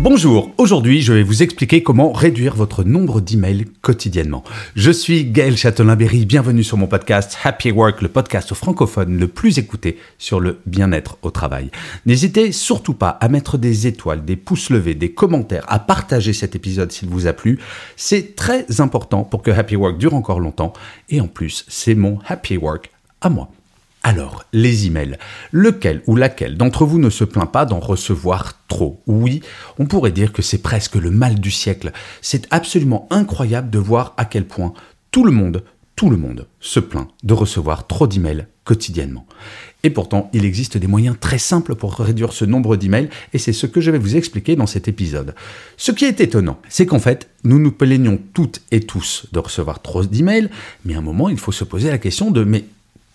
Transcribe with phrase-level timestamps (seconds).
[0.00, 4.44] Bonjour, aujourd'hui je vais vous expliquer comment réduire votre nombre d'emails quotidiennement.
[4.74, 9.58] Je suis Gaël Châtelain-Berry, bienvenue sur mon podcast Happy Work, le podcast francophone le plus
[9.58, 11.70] écouté sur le bien-être au travail.
[12.04, 16.54] N'hésitez surtout pas à mettre des étoiles, des pouces levés, des commentaires, à partager cet
[16.54, 17.58] épisode s'il vous a plu.
[17.96, 20.74] C'est très important pour que Happy Work dure encore longtemps
[21.08, 22.90] et en plus c'est mon Happy Work
[23.22, 23.50] à moi.
[24.08, 25.18] Alors, les emails.
[25.50, 29.00] Lequel ou laquelle d'entre vous ne se plaint pas d'en recevoir trop?
[29.08, 29.40] Oui,
[29.80, 31.90] on pourrait dire que c'est presque le mal du siècle.
[32.22, 34.74] C'est absolument incroyable de voir à quel point
[35.10, 35.64] tout le monde,
[35.96, 39.26] tout le monde se plaint de recevoir trop d'emails quotidiennement.
[39.82, 43.52] Et pourtant, il existe des moyens très simples pour réduire ce nombre d'emails, et c'est
[43.52, 45.34] ce que je vais vous expliquer dans cet épisode.
[45.76, 49.82] Ce qui est étonnant, c'est qu'en fait, nous nous plaignons toutes et tous de recevoir
[49.82, 50.48] trop d'emails,
[50.84, 52.66] mais à un moment, il faut se poser la question de mais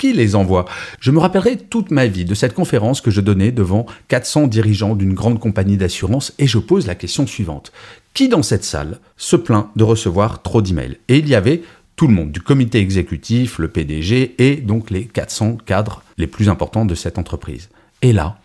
[0.04, 0.66] les envoie
[1.00, 4.96] Je me rappellerai toute ma vie de cette conférence que je donnais devant 400 dirigeants
[4.96, 7.72] d'une grande compagnie d'assurance et je pose la question suivante.
[8.14, 10.98] Qui dans cette salle se plaint de recevoir trop d'emails?
[11.08, 11.62] Et il y avait
[11.96, 16.50] tout le monde, du comité exécutif, le PDG et donc les 400 cadres les plus
[16.50, 17.70] importants de cette entreprise.
[18.02, 18.40] Et là,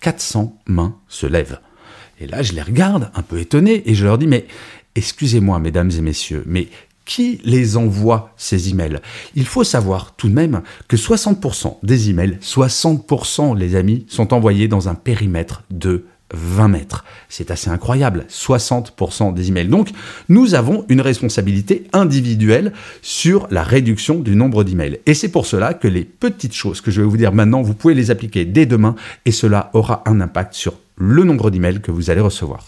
[0.00, 1.60] 400 mains se lèvent.
[2.20, 4.46] Et là, je les regarde un peu étonné et je leur dis, mais
[4.94, 6.68] excusez-moi, mesdames et messieurs, mais
[7.06, 8.98] qui les envoie ces emails?
[9.34, 14.68] Il faut savoir tout de même que 60% des emails, 60% les amis, sont envoyés
[14.68, 16.04] dans un périmètre de
[16.34, 17.04] 20 mètres.
[17.28, 19.68] C'est assez incroyable, 60% des emails.
[19.68, 19.90] Donc,
[20.28, 22.72] nous avons une responsabilité individuelle
[23.02, 24.98] sur la réduction du nombre d'emails.
[25.06, 27.74] Et c'est pour cela que les petites choses que je vais vous dire maintenant, vous
[27.74, 31.92] pouvez les appliquer dès demain et cela aura un impact sur le nombre d'emails que
[31.92, 32.64] vous allez recevoir.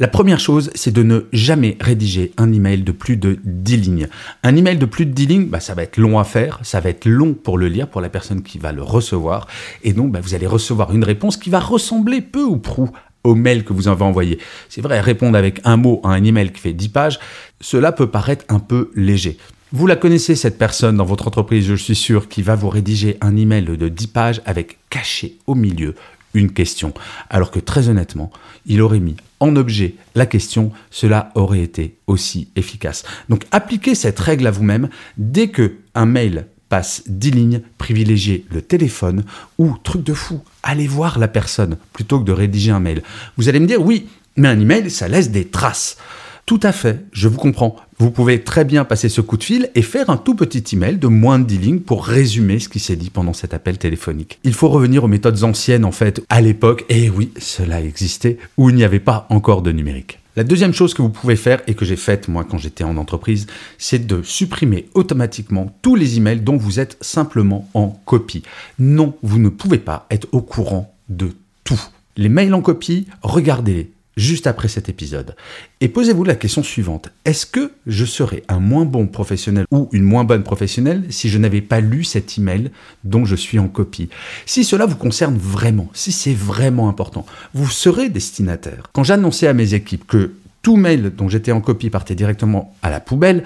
[0.00, 4.08] La première chose, c'est de ne jamais rédiger un email de plus de 10 lignes.
[4.44, 6.78] Un email de plus de 10 lignes, bah, ça va être long à faire, ça
[6.78, 9.48] va être long pour le lire, pour la personne qui va le recevoir,
[9.82, 12.90] et donc bah, vous allez recevoir une réponse qui va ressembler peu ou prou
[13.24, 14.38] au mail que vous avez envoyé.
[14.68, 17.18] C'est vrai, répondre avec un mot à un email qui fait 10 pages,
[17.60, 19.36] cela peut paraître un peu léger.
[19.72, 23.18] Vous la connaissez, cette personne dans votre entreprise, je suis sûr, qui va vous rédiger
[23.20, 25.96] un email de 10 pages avec caché au milieu
[26.34, 26.94] une question.
[27.30, 28.30] Alors que très honnêtement,
[28.64, 33.04] il aurait mis en objet la question, cela aurait été aussi efficace.
[33.28, 38.60] Donc appliquez cette règle à vous-même dès que un mail passe 10 lignes, privilégiez le
[38.62, 39.24] téléphone
[39.58, 43.02] ou, truc de fou, allez voir la personne plutôt que de rédiger un mail.
[43.36, 45.96] Vous allez me dire, oui, mais un email, ça laisse des traces.
[46.48, 47.76] Tout à fait, je vous comprends.
[47.98, 50.96] Vous pouvez très bien passer ce coup de fil et faire un tout petit email
[50.96, 54.38] de moins de 10 lignes pour résumer ce qui s'est dit pendant cet appel téléphonique.
[54.44, 58.70] Il faut revenir aux méthodes anciennes en fait, à l'époque, et oui, cela existait, où
[58.70, 60.20] il n'y avait pas encore de numérique.
[60.36, 62.96] La deuxième chose que vous pouvez faire et que j'ai faite moi quand j'étais en
[62.96, 68.42] entreprise, c'est de supprimer automatiquement tous les emails dont vous êtes simplement en copie.
[68.78, 71.28] Non, vous ne pouvez pas être au courant de
[71.64, 71.82] tout.
[72.16, 75.34] Les mails en copie, regardez-les juste après cet épisode.
[75.80, 77.10] Et posez-vous la question suivante.
[77.24, 81.38] Est-ce que je serais un moins bon professionnel ou une moins bonne professionnelle si je
[81.38, 82.70] n'avais pas lu cet email
[83.04, 84.08] dont je suis en copie?
[84.44, 87.24] Si cela vous concerne vraiment, si c'est vraiment important,
[87.54, 88.90] vous serez destinataire.
[88.92, 92.90] Quand j'annonçais à mes équipes que tout mail dont j'étais en copie partait directement à
[92.90, 93.44] la poubelle,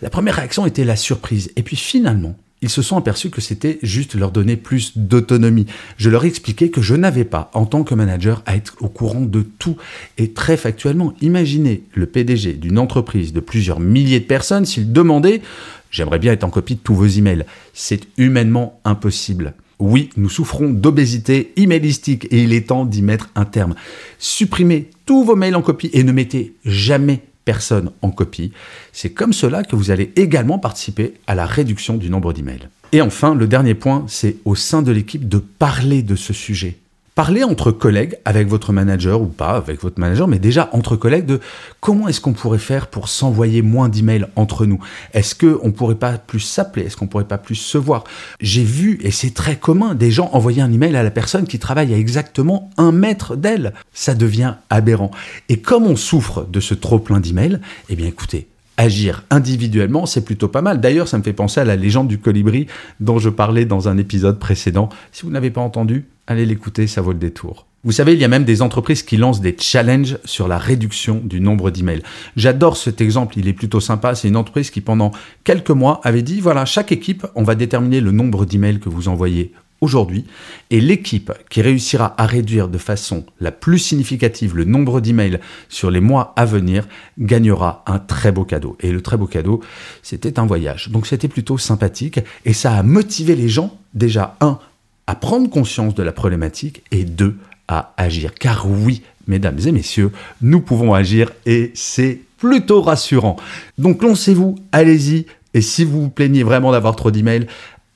[0.00, 1.52] la première réaction était la surprise.
[1.56, 2.34] Et puis finalement,
[2.64, 5.66] ils se sont aperçus que c'était juste leur donner plus d'autonomie.
[5.98, 9.20] Je leur expliquais que je n'avais pas, en tant que manager, à être au courant
[9.20, 9.76] de tout.
[10.16, 15.42] Et très factuellement, imaginez le PDG d'une entreprise de plusieurs milliers de personnes s'il demandait
[15.90, 17.44] J'aimerais bien être en copie de tous vos emails.
[17.74, 19.52] C'est humainement impossible.
[19.78, 23.74] Oui, nous souffrons d'obésité emailistique et il est temps d'y mettre un terme.
[24.18, 28.52] Supprimez tous vos mails en copie et ne mettez jamais personne en copie.
[28.92, 32.68] C'est comme cela que vous allez également participer à la réduction du nombre d'emails.
[32.92, 36.78] Et enfin, le dernier point, c'est au sein de l'équipe de parler de ce sujet.
[37.14, 41.26] Parlez entre collègues, avec votre manager ou pas avec votre manager, mais déjà entre collègues
[41.26, 41.38] de
[41.78, 44.80] comment est-ce qu'on pourrait faire pour s'envoyer moins d'emails entre nous?
[45.12, 46.86] Est-ce qu'on pourrait pas plus s'appeler?
[46.86, 48.02] Est-ce qu'on pourrait pas plus se voir?
[48.40, 51.60] J'ai vu, et c'est très commun, des gens envoyer un email à la personne qui
[51.60, 53.74] travaille à exactement un mètre d'elle.
[53.92, 55.12] Ça devient aberrant.
[55.48, 57.60] Et comme on souffre de ce trop plein d'emails,
[57.90, 60.80] eh bien écoutez, agir individuellement, c'est plutôt pas mal.
[60.80, 62.66] D'ailleurs, ça me fait penser à la légende du colibri
[63.00, 64.88] dont je parlais dans un épisode précédent.
[65.12, 67.66] Si vous n'avez pas entendu, allez l'écouter, ça vaut le détour.
[67.84, 71.20] Vous savez, il y a même des entreprises qui lancent des challenges sur la réduction
[71.22, 72.02] du nombre d'emails.
[72.34, 74.14] J'adore cet exemple, il est plutôt sympa.
[74.14, 75.10] C'est une entreprise qui, pendant
[75.44, 79.08] quelques mois, avait dit, voilà, chaque équipe, on va déterminer le nombre d'emails que vous
[79.08, 79.52] envoyez
[79.84, 80.24] aujourd'hui,
[80.70, 85.38] et l'équipe qui réussira à réduire de façon la plus significative le nombre d'emails
[85.68, 86.88] sur les mois à venir
[87.18, 88.76] gagnera un très beau cadeau.
[88.80, 89.60] Et le très beau cadeau,
[90.02, 90.90] c'était un voyage.
[90.90, 94.58] Donc c'était plutôt sympathique, et ça a motivé les gens, déjà, un,
[95.06, 97.36] à prendre conscience de la problématique, et deux,
[97.68, 98.34] à agir.
[98.34, 100.10] Car oui, mesdames et messieurs,
[100.42, 103.36] nous pouvons agir, et c'est plutôt rassurant.
[103.78, 107.46] Donc lancez-vous, allez-y, et si vous vous plaignez vraiment d'avoir trop d'emails,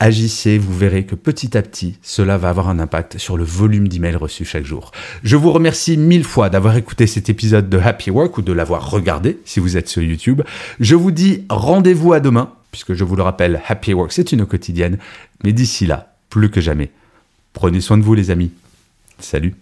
[0.00, 3.88] Agissez, vous verrez que petit à petit, cela va avoir un impact sur le volume
[3.88, 4.92] d'emails reçus chaque jour.
[5.24, 8.92] Je vous remercie mille fois d'avoir écouté cet épisode de Happy Work ou de l'avoir
[8.92, 10.42] regardé si vous êtes sur YouTube.
[10.78, 14.46] Je vous dis rendez-vous à demain, puisque je vous le rappelle, Happy Work c'est une
[14.46, 14.98] quotidienne,
[15.42, 16.92] mais d'ici là, plus que jamais,
[17.52, 18.52] prenez soin de vous les amis.
[19.18, 19.56] Salut